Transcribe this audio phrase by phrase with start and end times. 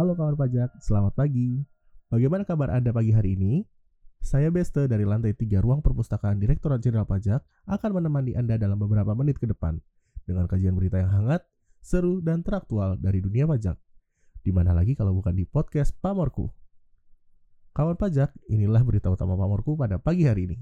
[0.00, 1.60] Halo kawan pajak, selamat pagi.
[2.08, 3.60] Bagaimana kabar Anda pagi hari ini?
[4.24, 9.12] Saya Beste dari lantai 3 Ruang Perpustakaan Direktorat Jenderal Pajak akan menemani Anda dalam beberapa
[9.12, 9.76] menit ke depan
[10.24, 11.44] dengan kajian berita yang hangat,
[11.84, 13.76] seru, dan teraktual dari dunia pajak.
[14.40, 16.48] Di mana lagi kalau bukan di podcast Pamorku.
[17.76, 20.58] Kawan pajak, inilah berita utama Pamorku pada pagi hari ini.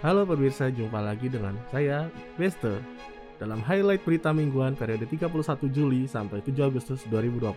[0.00, 2.08] Halo pemirsa, jumpa lagi dengan saya
[2.40, 2.80] Beste
[3.40, 5.32] dalam highlight berita mingguan periode 31
[5.72, 7.48] Juli sampai 7 Agustus 2020.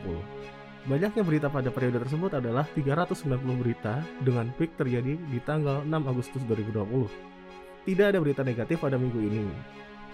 [0.87, 3.27] Banyaknya berita pada periode tersebut adalah 390
[3.59, 7.07] berita dengan peak terjadi di tanggal 6 Agustus 2020.
[7.83, 9.43] Tidak ada berita negatif pada minggu ini.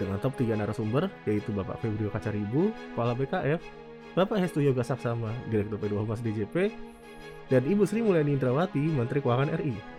[0.02, 3.62] Dengan top 3 narasumber, yaitu Bapak Febrio Kacaribu, Kepala BKF,
[4.18, 6.74] Bapak Hestu Yoga Saksama, Direktur P2 Humas DJP,
[7.50, 9.99] dan Ibu Sri Mulyani Indrawati, Menteri Keuangan RI.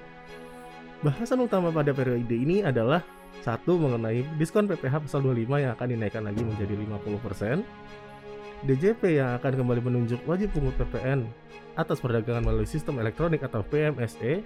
[1.01, 3.01] Bahasan utama pada periode ini adalah
[3.41, 9.53] satu mengenai diskon PPh pasal 25 yang akan dinaikkan lagi menjadi 50%, DJP yang akan
[9.65, 11.25] kembali menunjuk wajib pungut PPN
[11.73, 14.45] atas perdagangan melalui sistem elektronik atau PMSE,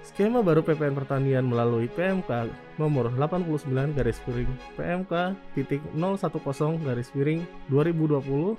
[0.00, 2.48] skema baru PPN pertanian melalui PMK
[2.80, 3.68] nomor 89
[4.00, 5.12] garis piring PMK
[5.52, 8.56] titik 010 garis piring 2020,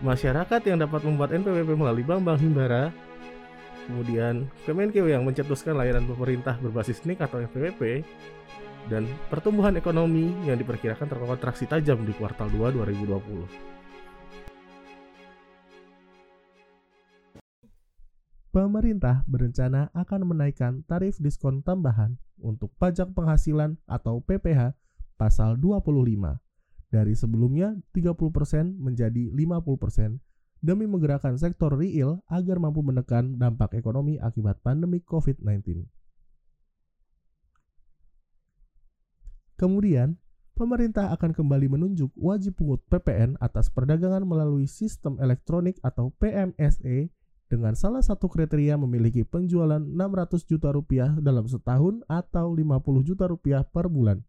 [0.00, 2.88] masyarakat yang dapat membuat NPWP melalui Bank Bank Himbara
[3.86, 8.06] Kemudian Kemenkeu yang mencetuskan layanan pemerintah berbasis NIK atau FPWP
[8.86, 13.72] dan pertumbuhan ekonomi yang diperkirakan terkontraksi tajam di kuartal 2 2020.
[18.52, 24.76] Pemerintah berencana akan menaikkan tarif diskon tambahan untuk pajak penghasilan atau PPh
[25.16, 26.36] pasal 25
[26.92, 30.20] dari sebelumnya 30% menjadi 50%
[30.62, 35.90] demi menggerakkan sektor real agar mampu menekan dampak ekonomi akibat pandemi COVID-19.
[39.58, 40.16] Kemudian,
[40.54, 47.10] pemerintah akan kembali menunjuk wajib pungut PPN atas perdagangan melalui sistem elektronik atau PMSE
[47.50, 53.60] dengan salah satu kriteria memiliki penjualan 600 juta rupiah dalam setahun atau 50 juta rupiah
[53.60, 54.24] per bulan.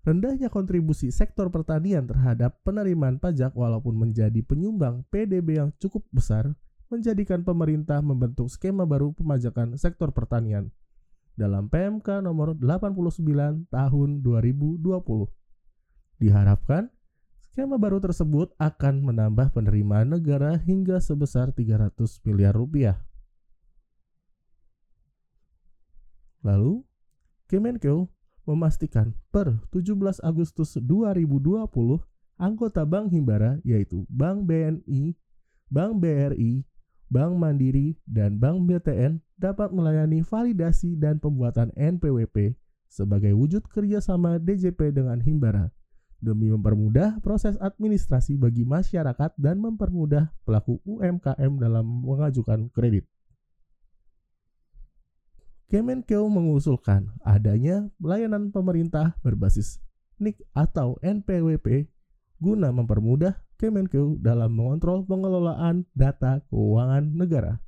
[0.00, 6.56] Rendahnya kontribusi sektor pertanian terhadap penerimaan pajak walaupun menjadi penyumbang PDB yang cukup besar
[6.88, 10.72] menjadikan pemerintah membentuk skema baru pemajakan sektor pertanian
[11.36, 14.82] dalam PMK nomor 89 tahun 2020.
[16.20, 16.88] Diharapkan
[17.60, 21.92] Skema baru tersebut akan menambah penerimaan negara hingga sebesar 300
[22.24, 23.04] miliar rupiah.
[26.40, 26.80] Lalu,
[27.52, 28.08] Kemenkeu
[28.50, 29.94] memastikan per 17
[30.26, 31.70] Agustus 2020
[32.40, 35.14] anggota Bank Himbara yaitu Bank BNI,
[35.70, 36.66] Bank BRI,
[37.06, 42.58] Bank Mandiri, dan Bank BTN dapat melayani validasi dan pembuatan NPWP
[42.90, 45.70] sebagai wujud kerjasama DJP dengan Himbara
[46.20, 53.08] demi mempermudah proses administrasi bagi masyarakat dan mempermudah pelaku UMKM dalam mengajukan kredit.
[55.70, 59.78] Kemenkeu mengusulkan adanya pelayanan pemerintah berbasis
[60.18, 61.86] NIK atau NPWP
[62.42, 67.62] guna mempermudah Kemenkeu dalam mengontrol pengelolaan data keuangan negara.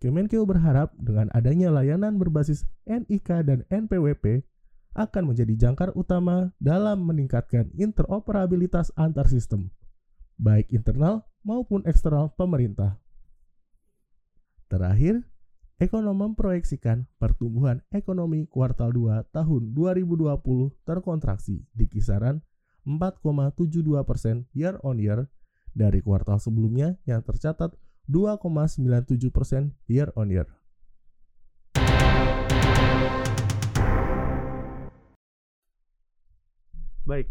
[0.00, 4.48] Kemenkeu berharap dengan adanya layanan berbasis NIK dan NPWP
[4.96, 9.68] akan menjadi jangkar utama dalam meningkatkan interoperabilitas antar sistem,
[10.40, 12.96] baik internal maupun eksternal pemerintah.
[14.72, 15.28] Terakhir,
[15.78, 20.34] ekonom memproyeksikan pertumbuhan ekonomi kuartal 2 tahun 2020
[20.82, 22.42] terkontraksi di kisaran
[22.82, 25.30] 4,72 persen year on year
[25.70, 27.78] dari kuartal sebelumnya yang tercatat
[28.10, 30.50] 2,97 persen year on year.
[37.06, 37.30] Baik,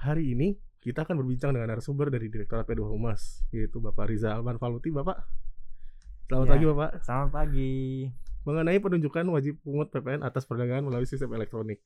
[0.00, 4.56] hari ini kita akan berbincang dengan narasumber dari Direktorat P2 Humas, yaitu Bapak Riza Alman
[4.56, 4.88] Faluti.
[4.88, 5.28] Bapak,
[6.30, 6.90] selamat ya, pagi Bapak.
[7.02, 7.74] Selamat pagi.
[8.46, 11.82] Mengenai penunjukan wajib pungut PPN atas perdagangan melalui sistem elektronik.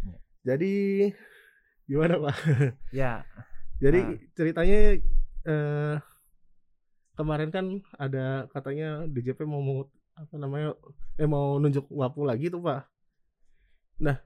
[0.00, 0.16] Ya.
[0.52, 0.72] Jadi,
[1.84, 2.36] gimana Pak?
[3.04, 3.28] Ya.
[3.82, 4.16] Jadi nah.
[4.32, 4.78] ceritanya
[5.44, 5.94] eh,
[7.18, 7.66] kemarin kan
[8.00, 10.78] ada katanya DJP mau mungut apa namanya
[11.18, 12.88] eh mau nunjuk wapu lagi tuh Pak.
[14.00, 14.16] Nah,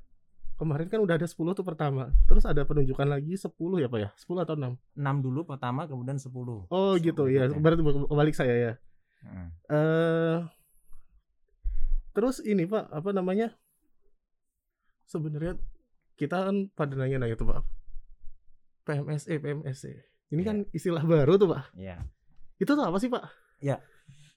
[0.60, 2.14] kemarin kan udah ada 10 tuh pertama.
[2.30, 3.50] Terus ada penunjukan lagi 10
[3.82, 4.08] ya Pak ya?
[4.14, 4.78] 10 atau 6?
[4.94, 6.30] 6 dulu pertama kemudian 10.
[6.70, 7.48] Oh 10 gitu ya.
[7.50, 8.72] Berarti kebalik saya ya.
[9.24, 9.48] Hmm.
[9.70, 10.38] Uh,
[12.12, 13.54] terus ini Pak, apa namanya?
[15.06, 15.56] Sebenarnya
[16.16, 17.62] kita kan pada nanya-nanya tuh Pak.
[18.86, 19.92] PMSE, PMSE.
[20.32, 20.48] Ini yeah.
[20.48, 21.76] kan istilah baru tuh Pak.
[21.78, 21.98] Iya.
[21.98, 22.00] Yeah.
[22.58, 23.24] Itu tuh apa sih Pak?
[23.60, 23.82] Ya.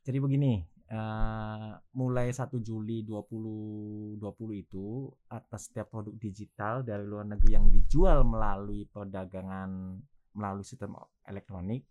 [0.04, 4.18] Jadi begini, eh, mulai 1 Juli 2020
[4.58, 10.02] itu atas setiap produk digital dari luar negeri yang dijual melalui perdagangan
[10.34, 11.86] melalui sistem elektronik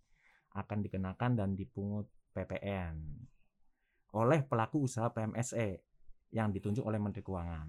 [0.55, 2.95] akan dikenakan dan dipungut PPN
[4.17, 5.85] oleh pelaku usaha PMSE
[6.33, 7.69] yang ditunjuk oleh Menteri Keuangan.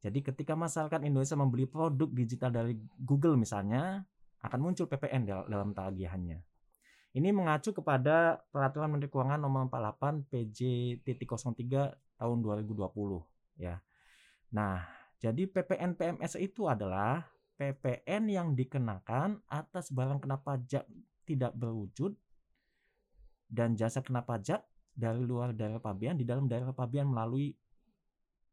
[0.00, 4.02] Jadi ketika masyarakat Indonesia membeli produk digital dari Google misalnya,
[4.40, 6.40] akan muncul PPN dal- dalam tagihannya.
[7.10, 13.82] Ini mengacu kepada Peraturan Menteri Keuangan Nomor 48 PJ.03 tahun 2020 ya.
[14.54, 14.86] Nah,
[15.18, 17.26] jadi PPN PMS itu adalah
[17.60, 20.86] PPN yang dikenakan atas barang kena pajak
[21.28, 22.16] tidak berwujud
[23.50, 24.62] dan jasa kena pajak
[24.94, 27.50] dari luar daerah pabean di dalam daerah pabean melalui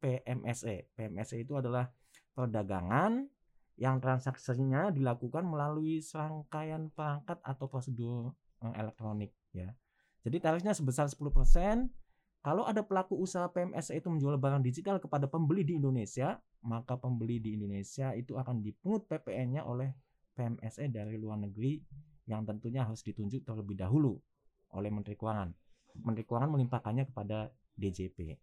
[0.01, 0.97] PMSE.
[0.97, 1.89] PMSE itu adalah
[2.33, 3.29] perdagangan
[3.77, 8.33] yang transaksinya dilakukan melalui serangkaian perangkat atau prosedur
[8.65, 9.69] eh, elektronik ya.
[10.25, 11.93] Jadi tarifnya sebesar 10%.
[12.41, 17.43] Kalau ada pelaku usaha PMSE itu menjual barang digital kepada pembeli di Indonesia, maka pembeli
[17.43, 19.91] di Indonesia itu akan dipungut PPN-nya oleh
[20.37, 21.81] PMSE dari luar negeri
[22.29, 24.21] yang tentunya harus ditunjuk terlebih dahulu
[24.73, 25.49] oleh Menteri Keuangan.
[26.03, 28.35] Menteri Keuangan melimpahkannya kepada DJP.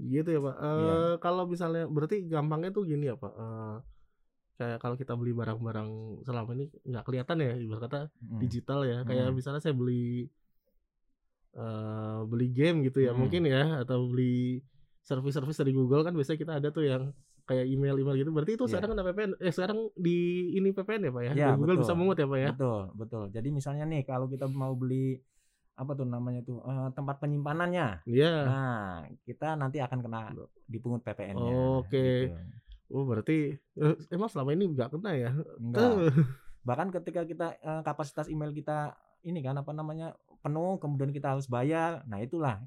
[0.00, 0.56] Gitu ya Pak.
[0.56, 0.96] Iya.
[1.20, 3.32] Kalau misalnya berarti gampangnya tuh gini ya Pak.
[3.36, 3.76] Eh,
[4.56, 8.40] kayak kalau kita beli barang-barang selama ini nggak kelihatan ya ibarat kata Hmm.
[8.40, 8.98] digital ya.
[9.04, 9.36] Kayak Hmm.
[9.36, 10.28] misalnya saya beli
[11.50, 13.26] eh beli game gitu ya Hmm.
[13.26, 14.62] mungkin ya atau beli
[15.02, 17.10] service-service dari Google kan biasanya kita ada tuh yang
[17.50, 18.30] kayak email-email gitu.
[18.30, 18.70] Berarti itu Iya.
[18.78, 19.30] sekarang kena PPN.
[19.42, 20.18] Eh sekarang di
[20.54, 21.32] ini PPN ya Pak ya.
[21.34, 21.82] Dari Google betul.
[21.82, 22.48] bisa mungut ya Pak ya.
[22.54, 23.24] Betul, betul.
[23.34, 25.18] Jadi misalnya nih kalau kita mau beli
[25.74, 28.06] apa tuh namanya tuh eh, tempat penyimpanannya.
[28.06, 28.34] Iya.
[28.46, 30.30] Nah, kita nanti akan kena
[30.70, 31.52] dipungut PPN-nya.
[31.82, 32.30] Oke.
[32.30, 32.38] gitu.
[32.90, 35.30] Oh berarti eh, emang selama ini nggak kena ya?
[35.58, 35.90] Enggak.
[36.68, 38.94] Bahkan ketika kita eh, kapasitas email kita
[39.26, 42.06] ini kan apa namanya penuh kemudian kita harus bayar.
[42.06, 42.62] Nah, itulah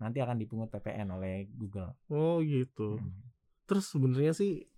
[0.00, 1.92] nanti akan dipungut PPN oleh Google.
[2.08, 2.96] Oh gitu.
[2.96, 3.33] Hmm.
[3.64, 4.68] Terus sebenarnya sih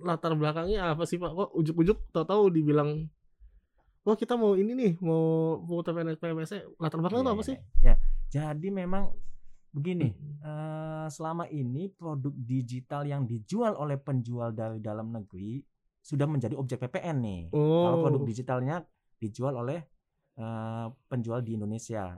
[0.00, 1.30] latar belakangnya apa sih Pak?
[1.32, 3.08] Kok ujuk-ujuk tahu-tahu dibilang
[4.04, 7.48] Wah kita mau ini nih mau pungut PPN PMS latar belakangnya Iya, itu apa iya,
[7.48, 7.56] sih?
[7.80, 7.94] Ya,
[8.28, 9.16] jadi memang
[9.72, 10.12] begini.
[10.12, 10.44] Hmm.
[10.44, 15.64] eh, selama ini produk digital yang dijual oleh penjual dari dalam negeri
[16.04, 17.42] sudah menjadi objek PPN nih.
[17.48, 18.76] Kalau Oh, produk digitalnya
[19.16, 19.80] dijual oleh
[20.36, 22.12] eh, penjual di Indonesia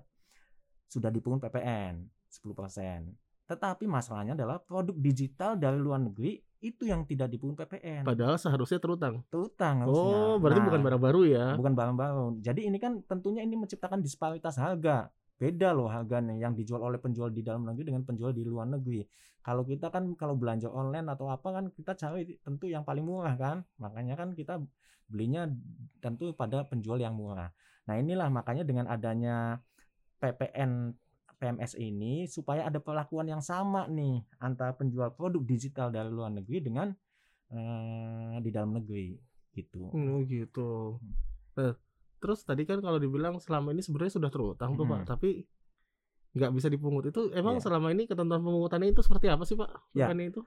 [0.90, 3.25] sudah dipungut PPN 10%.
[3.46, 8.02] Tetapi masalahnya adalah produk digital dari luar negeri itu yang tidak dipungut PPN.
[8.02, 9.22] padahal seharusnya terutang.
[9.30, 10.16] Terutang harusnya.
[10.18, 11.46] Oh, berarti Nah, bukan barang baru ya?
[11.54, 12.24] bukan barang baru.
[12.42, 15.12] Jadi ini kan tentunya ini menciptakan disparitas harga.
[15.36, 19.04] Beda loh harganya yang dijual oleh penjual di dalam negeri dengan penjual di luar negeri.
[19.44, 23.36] Kalau kita kan kalau belanja online atau apa kan kita cari tentu yang paling murah
[23.36, 23.62] kan.
[23.78, 24.58] Makanya kan kita
[25.06, 25.46] belinya
[26.02, 27.52] tentu pada penjual yang murah.
[27.86, 29.60] Nah, inilah makanya dengan adanya
[30.18, 30.96] PPN
[31.46, 36.58] PMS ini supaya ada perlakuan yang sama nih antara penjual produk digital dari luar negeri
[36.58, 36.90] dengan
[37.54, 39.14] eh, di dalam negeri
[39.54, 39.94] gitu.
[39.94, 40.98] Hmm, gitu.
[41.54, 41.78] Nah,
[42.18, 45.46] terus tadi kan kalau dibilang selama ini sebenarnya sudah terutang tuh Pak, tapi
[46.36, 47.64] nggak bisa dipungut itu emang Iya.
[47.64, 49.94] selama ini ketentuan pemungutannya itu seperti apa sih Pak?
[49.96, 50.42] PPN itu?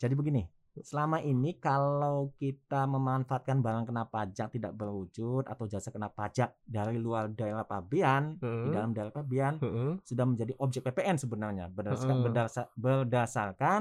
[0.00, 0.42] Jadi begini,
[0.82, 6.96] selama ini kalau kita memanfaatkan barang kena pajak tidak berwujud atau jasa kena pajak dari
[6.96, 8.70] luar daerah pabean di Heeh.
[8.70, 9.98] dalam daerah pabean Heeh.
[10.02, 12.24] sudah menjadi objek PPN sebenarnya berdasarkan Heeh.
[12.24, 13.80] berdasa- berdasarkan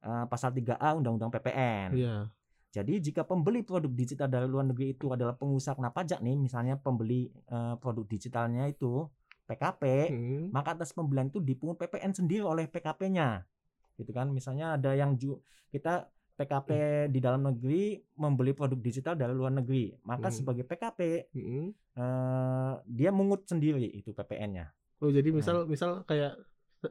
[0.00, 1.88] eh, pasal 3A Undang-Undang PPN.
[1.96, 2.16] Iya.
[2.68, 6.76] Jadi jika pembeli produk digital dari luar negeri itu adalah pengusaha kena pajak nih, misalnya
[6.76, 9.08] pembeli eh, produk digitalnya itu
[9.44, 10.44] PKP, Hmm.
[10.52, 13.48] maka atas pembelian itu dipungut PPN sendiri oleh PKP-nya.
[13.96, 14.28] Gitu kan.
[14.28, 15.40] Misalnya ada yang ju
[15.70, 16.04] kita
[16.34, 16.70] PKP
[17.08, 20.36] di dalam negeri membeli produk digital dari luar negeri, maka Hmm.
[20.36, 21.70] sebagai PKP Hmm.
[21.94, 24.74] eh, dia mungut sendiri itu PPN-nya.
[24.98, 26.34] Oh jadi misal misal kayak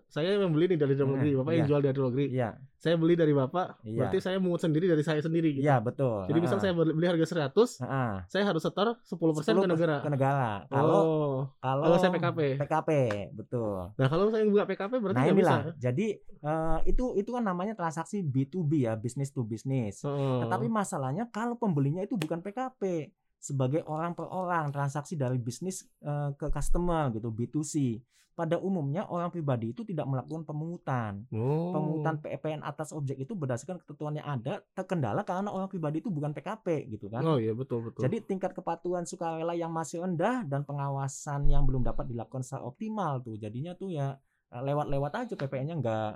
[0.06, 1.68] saya yang beli nih dari dalam Hmm, negeri, bapak yang iya.
[1.68, 2.28] jual dari luar negeri.
[2.30, 3.96] Iya, Saya beli dari bapak, Iya.
[3.96, 5.64] berarti saya mungut sendiri dari saya sendiri gitu.
[5.64, 6.28] iya betul.
[6.28, 9.98] Jadi misal Ah, saya beli harga 100, ah, saya harus setor 10% ke 10% negara.
[10.00, 10.52] ke negara.
[10.68, 12.40] Kalau oh, kalau kalau saya PKP.
[12.60, 12.90] PKP,
[13.32, 13.88] betul.
[13.90, 15.32] Nah, kalau saya buka PKP berarti Nah bisa.
[15.32, 20.04] inilah, jadi eh, itu itu kan namanya transaksi B2B ya, business to business.
[20.04, 20.44] Oh.
[20.44, 23.08] Tetapi masalahnya kalau pembelinya itu bukan PKP,
[23.44, 28.00] sebagai orang per orang, transaksi dari bisnis eh, ke customer gitu, B2C.
[28.34, 31.22] Pada umumnya orang pribadi itu tidak melakukan pemungutan.
[31.30, 31.70] oh.
[31.70, 36.34] Pemungutan PPN atas objek itu berdasarkan ketentuan yang ada terkendala karena orang pribadi itu bukan
[36.34, 37.22] PKP gitu kan.
[37.22, 38.02] Oh iya betul betul.
[38.02, 43.22] Jadi tingkat kepatuhan sukarela yang masih rendah dan pengawasan yang belum dapat dilakukan secara optimal
[43.22, 43.38] tuh.
[43.38, 44.18] Jadinya tuh ya
[44.62, 46.12] lewat-lewat aja PPN-nya nggak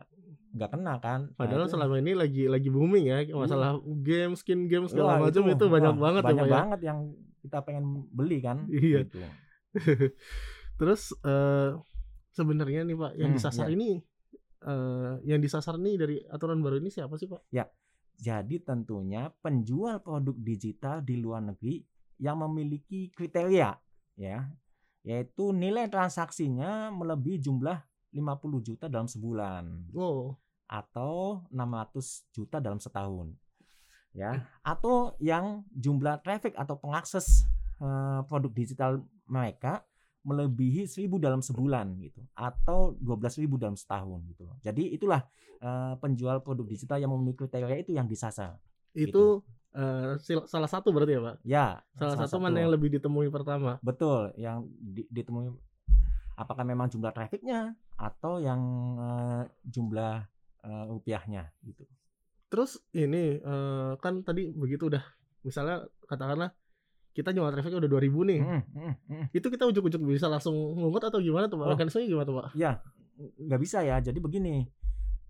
[0.53, 1.19] nggak kena kan.
[1.29, 5.29] Nah, Padahal itu- selama ini lagi lagi booming ya masalah game, skin game segala Wah,
[5.29, 6.55] macam itu, banyak wah, banget banyak ya Pak ya.
[6.61, 6.99] banget yang
[7.41, 9.05] kita pengen beli kan Iya.
[9.05, 9.17] gitu.
[10.77, 11.71] Terus eh
[12.31, 13.73] sebenarnya nih Pak yang Hmm, disasar iya.
[13.73, 13.89] ini
[14.59, 17.45] eh yang disasar nih dari aturan baru ini siapa sih Pak?
[18.17, 21.85] Jadi tentunya penjual produk digital di luar negeri
[22.17, 23.77] yang memiliki kriteria
[24.17, 24.49] ya,
[25.05, 27.77] yaitu nilai transaksinya melebihi jumlah
[28.11, 30.35] 50 juta dalam sebulan Oh,
[30.67, 33.31] atau 600 juta dalam setahun.
[34.11, 37.45] Ya, atau yang jumlah traffic atau pengakses
[37.77, 38.91] eh, produk digital
[39.29, 39.85] mereka
[40.25, 44.49] melebihi 1000 dalam sebulan gitu atau 12.000 dalam setahun gitu.
[44.65, 45.21] Jadi itulah
[45.61, 48.57] eh, penjual produk digital yang memenuhi kriteria itu yang disasar.
[48.97, 49.45] itu
[49.77, 51.35] eh, sil- salah satu berarti ya Pak?
[51.45, 53.77] Ya, Salah, satu mana yang lebih ditemui pertama?
[53.85, 55.53] betul yang di- ditemui
[56.37, 58.61] apakah memang jumlah trafficnya atau yang
[59.01, 60.21] eh, jumlah
[60.63, 61.83] eh, rupiahnya gitu.
[62.47, 65.01] Terus ini eh, kan tadi begitu udah
[65.41, 66.53] misalnya katakanlah
[67.17, 68.39] kita jual trafficnya udah 2000 nih.
[68.45, 69.25] Mm, mm, mm.
[69.33, 71.65] Itu kita ujuk-ujuk bisa langsung ngungut atau gimana tuh Pak?
[71.65, 71.73] Oh.
[71.73, 72.47] Mekanismenya gimana tuh Pak?
[73.17, 73.97] nggak bisa ya.
[73.97, 74.69] Jadi begini.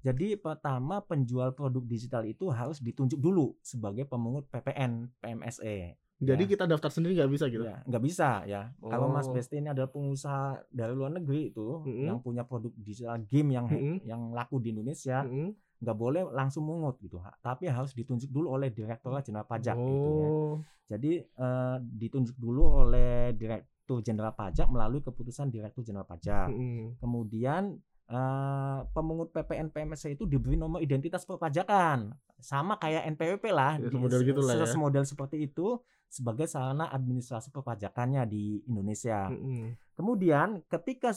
[0.04, 5.96] Jadi pertama penjual produk digital itu harus ditunjuk dulu sebagai pemungut PPN PMSE.
[6.18, 6.50] Jadi Ya.
[6.50, 7.62] kita daftar sendiri nggak bisa gitu?
[7.62, 8.74] Ya, nggak bisa ya.
[8.80, 9.38] Kalau Mas Oh.
[9.38, 12.10] Besti ini adalah pengusaha dari luar negeri itu Mm-mm.
[12.10, 14.02] yang punya produk digital game yang Mm-mm.
[14.02, 15.54] yang laku di Indonesia, Mm-mm.
[15.78, 17.22] nggak boleh langsung mungut gitu.
[17.40, 20.28] Tapi harus ditunjuk dulu oleh Direktorat Jenderal Pajak gitu ya.
[20.28, 20.56] oh.
[20.90, 26.50] Jadi eh, ditunjuk dulu oleh Direktur Jenderal Pajak melalui keputusan Direktur Jenderal Pajak.
[26.50, 26.98] Mm-mm.
[26.98, 33.92] Kemudian eh, pemungut PPN PMSC itu diberi nomor identitas perpajakan, sama kayak NPWP lah, Ya,
[33.92, 34.66] semodel gitu lah ya.
[34.66, 39.28] semodel seperti itu sebagai sarana administrasi perpajakannya di Indonesia.
[39.28, 39.76] Mm-mm.
[39.92, 41.12] Kemudian ketika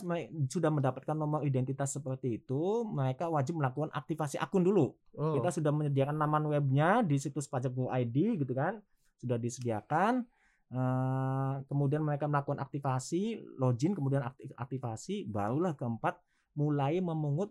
[0.50, 4.90] sudah mendapatkan nomor identitas seperti itu, mereka wajib melakukan aktivasi akun dulu.
[5.14, 5.38] Oh.
[5.38, 8.82] Kita sudah menyediakan laman webnya di situs pajak Go ID gitu kan,
[9.23, 10.26] sudah disediakan.
[10.70, 16.18] Eh, kemudian mereka melakukan aktivasi, login, kemudian akti- aktivasi, barulah keempat
[16.52, 17.50] mulai memungut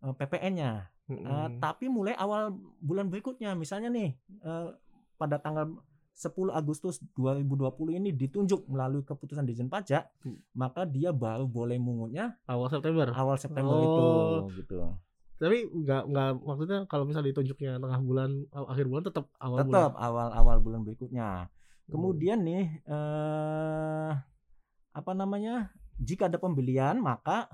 [0.00, 0.88] eh, PPN-nya.
[1.06, 1.58] Eh, Mm-mm.
[1.58, 4.68] tapi mulai awal bulan berikutnya, misalnya nih eh,
[5.14, 5.70] pada tanggal
[6.12, 7.60] 10 Agustus 2020
[7.94, 10.40] ini ditunjuk melalui keputusan Dirjen Pajak, Hmm.
[10.52, 13.12] maka dia baru boleh mungutnya awal September.
[13.12, 13.84] awal September Oh.
[13.84, 14.04] itu
[14.56, 14.76] gitu.
[15.36, 20.02] Tapi nggak nggak maksudnya kalau misalnya ditunjuknya tengah bulan akhir bulan tetap awal Tetap bulan.
[20.02, 21.28] awal-awal bulan berikutnya.
[21.44, 21.52] Hmm.
[21.86, 24.10] Kemudian nih eh
[24.90, 25.70] apa namanya?
[25.98, 27.52] Jika ada pembelian, maka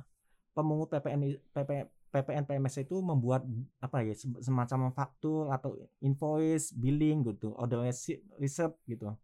[0.53, 1.21] pemungut PPN
[1.53, 1.71] PP,
[2.13, 3.45] PPN PMS itu membuat
[3.81, 9.17] apa ya sem- semacam faktur atau invoice, billing gitu, order receipt, gitu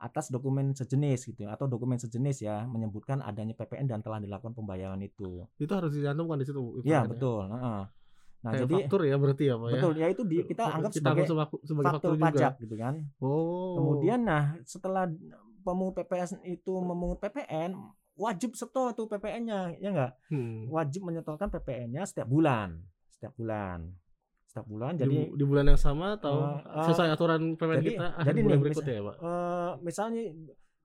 [0.00, 4.96] atas dokumen sejenis gitu atau dokumen sejenis ya menyebutkan adanya PPN dan telah dilakukan pembayaran
[5.04, 5.44] itu.
[5.60, 6.80] Itu harus dicantumkan di situ.
[6.80, 7.10] Iya informasinya.
[7.12, 7.40] betul.
[7.52, 7.80] heeh.
[8.40, 9.74] Nah Kayak jadi faktur ya berarti ya Pak ya.
[9.76, 12.62] betul ya itu di, kita anggap kita sebagai sebagai, faktur faktur, pajak juga.
[12.64, 12.94] gitu kan.
[13.20, 13.76] Oh.
[13.76, 15.04] Kemudian nah setelah
[15.60, 17.76] pemungut PPS itu memungut PPN
[18.20, 20.12] wajib setor tuh PPN-nya ya enggak?
[20.28, 20.68] Hmm.
[20.68, 22.76] Wajib menyetorkan PPN-nya setiap bulan.
[23.08, 23.88] Setiap bulan.
[24.44, 28.06] Setiap bulan di, jadi di bulan yang sama atau eh, sesuai aturan PPN jadi- kita
[28.12, 29.16] akhir jadi bulan nih, berikutnya ya Pak.
[29.16, 30.22] eh, misalnya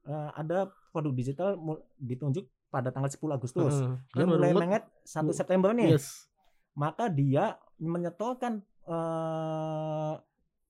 [0.05, 0.57] eh, ada
[0.89, 1.49] produk digital
[1.97, 3.73] ditunjuk pada tanggal 10 Agustus.
[3.73, 3.93] Heeh.
[4.11, 5.91] Dia Kan mulai menget 1 bu- September nih.
[5.91, 6.29] Yes.
[6.73, 10.13] Maka dia menyetorkan eh,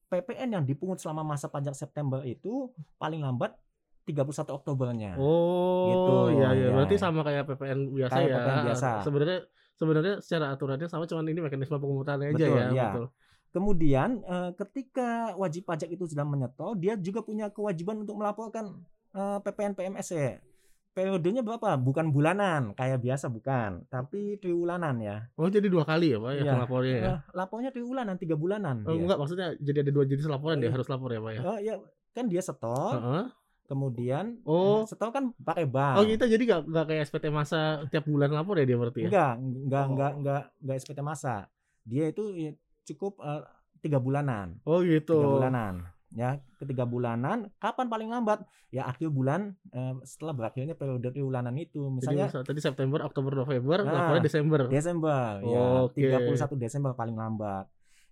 [0.05, 3.57] PPN yang dipungut selama masa pajak September itu paling lambat
[4.05, 5.17] 31 Oktobernya.
[5.17, 6.67] Oh, Gitu, iya iya.
[6.69, 6.73] ya.
[6.73, 8.35] Berarti sama kayak PPN biasa Kayak ya.
[8.37, 8.89] PPN biasa.
[9.01, 9.39] Sebenarnya
[9.75, 12.89] sebenarnya secara aturannya sama cuman ini mekanisme pengumutannya aja ya, iya.
[12.93, 13.05] betul.
[13.51, 19.37] Kemudian eh, ketika wajib pajak itu sudah menyetor, dia juga punya kewajiban untuk melaporkan eh,
[19.41, 20.43] PPN PMSE.
[20.91, 21.75] Periodenya berapa?
[21.75, 25.27] Bukan bulanan kayak biasa bukan, tapi triwulanan ya.
[25.35, 26.53] Oh, jadi dua kali ya, Pak ya Iya.
[26.55, 27.03] lapornya ya.
[27.03, 28.87] Eh, lapornya triwulanan, tiga bulanan.
[28.87, 29.03] Oh, dia.
[29.03, 30.75] enggak, maksudnya jadi ada dua jenis laporan dia Iya.
[30.79, 31.41] harus lapor ya, Pak ya.
[31.43, 31.73] Oh ya,
[32.15, 33.25] kan dia setor, Heeh.
[33.65, 34.85] Kemudian Oh.
[34.85, 35.95] setor kan pakai bank.
[35.97, 39.09] Oh, kita jadi enggak enggak kayak SPT masa tiap bulan lapor ya dia berarti ya.
[39.09, 39.89] Enggak, enggak, Oh.
[39.91, 41.35] enggak, enggak, enggak SPT masa.
[41.83, 42.51] Dia itu ya
[42.85, 43.41] cukup eh,
[43.79, 44.61] tiga bulanan.
[44.63, 45.13] Oh, gitu.
[45.15, 45.75] tiga bulanan
[46.15, 48.39] ya ketiga bulanan kapan paling lambat
[48.71, 53.35] ya akhir bulan eh, setelah berakhirnya periode triwulanan itu Jadi misalnya misal tadi September, Oktober,
[53.35, 54.61] November, Nah, lapornya Desember.
[54.65, 56.07] Desember ya Oke.
[56.07, 57.67] 31 Desember paling lambat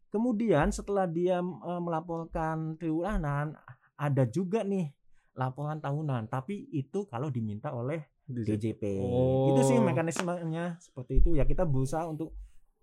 [0.09, 3.55] kemudian setelah dia eh, melaporkan triwulanan
[3.95, 4.91] ada juga nih
[5.33, 8.81] laporan tahunan tapi itu kalau diminta oleh DJP
[9.49, 9.83] itu sih Oh.
[9.83, 12.31] mekanismenya seperti itu ya kita berusaha untuk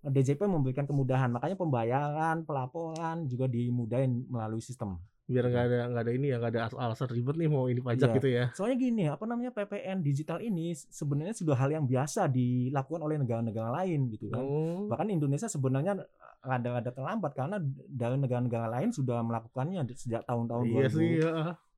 [0.01, 6.11] DJP memberikan kemudahan makanya pembayaran pelaporan juga dimudahin melalui sistem Biar enggak ada enggak ada
[6.11, 8.15] ini ya, enggak ada al- alasan ribet nih mau ini pajak Iya.
[8.19, 8.45] gitu ya.
[8.51, 13.71] Soalnya gini, apa namanya PPN digital ini sebenarnya sudah hal yang biasa dilakukan oleh negara-negara
[13.79, 14.43] lain gitu kan.
[14.43, 14.91] Oh.
[14.91, 16.03] Bahkan Indonesia sebenarnya
[16.43, 21.23] rada-rada terlambat karena dari negara-negara lain sudah melakukannya sejak tahun-tahun Iya sih,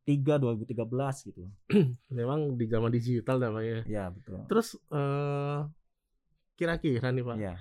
[0.04, 0.38] 2003 ya.
[0.40, 1.44] 2013 gitu.
[2.18, 3.80] Memang di zaman digital Pak ya.
[3.88, 4.44] Ya, betul.
[4.52, 5.60] Terus eh
[6.54, 7.56] kira-kira nih Pak, Iya.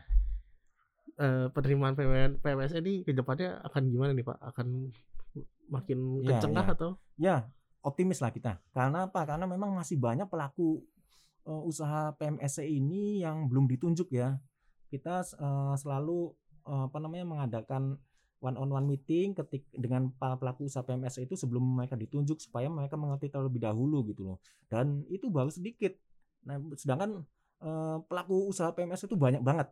[1.17, 4.39] eh, penerimaan PWN PWS ini ke depannya akan gimana nih Pak?
[4.43, 4.93] Akan
[5.73, 6.75] makin Iya, kenceng kah iya.
[6.77, 6.91] atau?
[7.17, 7.37] Ya,
[7.81, 8.61] optimis lah kita.
[8.77, 9.25] Karena apa?
[9.25, 10.83] Karena memang masih banyak pelaku
[11.49, 14.37] eh, usaha PMSC ini yang belum ditunjuk ya.
[14.93, 16.35] Kita eh, selalu
[16.69, 17.97] eh, apa namanya mengadakan
[18.43, 22.67] one on one meeting ketik dengan para pelaku usaha PMSC itu sebelum mereka ditunjuk supaya
[22.67, 24.39] mereka mengerti terlebih dahulu gitu loh.
[24.67, 25.95] Dan itu baru sedikit.
[26.43, 27.23] Nah, sedangkan
[27.63, 29.71] eh, pelaku usaha PMS itu banyak banget.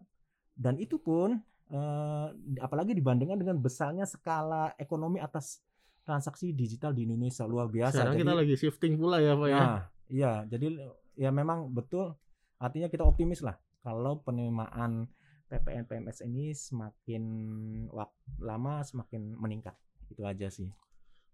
[0.54, 1.42] Dan itu pun
[1.74, 2.26] eh,
[2.62, 5.66] apalagi dibandingkan dengan besarnya skala ekonomi atas
[6.06, 8.06] transaksi digital di Indonesia luar biasa.
[8.06, 9.58] Sekarang kita lagi shifting pula ya Pak ya.
[9.58, 10.78] Nah, iya, jadi
[11.18, 12.14] ya memang betul
[12.62, 15.10] artinya kita optimis lah kalau penerimaan
[15.50, 17.23] PPN PMS ini semakin
[18.38, 19.75] lama semakin meningkat.
[20.07, 20.71] Itu aja sih.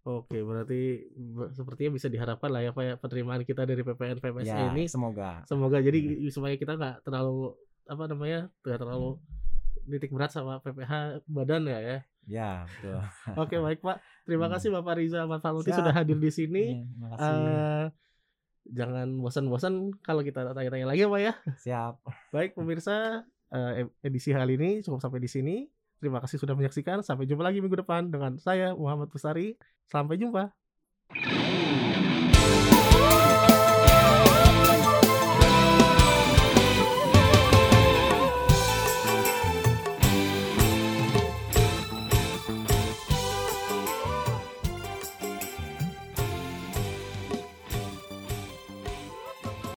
[0.02, 4.46] Oke, berarti be- sepertinya bisa diharapkan lah ya Pak ya penerimaan kita dari PPN PMS
[4.46, 5.42] ya, ini semoga.
[5.44, 5.98] semoga jadi
[6.30, 9.18] supaya kita nggak terlalu apa namanya nggak terlalu
[9.84, 11.98] titik berat sama PPH badan ya ya.
[12.26, 12.98] Ya, betul.
[13.42, 14.54] Oke baik Pak, terima Hmm.
[14.54, 15.78] kasih Bapak Riza Ahmad Faluti Siap.
[15.78, 16.64] sudah hadir di sini.
[17.10, 17.34] Kasih.
[17.34, 17.84] Eh,
[18.66, 21.32] jangan bosan-bosan kalau kita tanya-tanya lagi ya Pak ya.
[21.56, 21.94] Siap.
[22.30, 25.56] Baik pemirsa, eh, edisi kali ini cukup sampai di sini.
[25.96, 27.00] Terima kasih sudah menyaksikan.
[27.00, 29.56] Sampai jumpa lagi minggu depan dengan saya Muhammad Pusari.
[29.88, 30.52] Sampai jumpa.